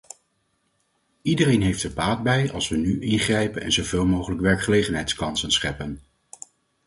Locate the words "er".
1.83-1.93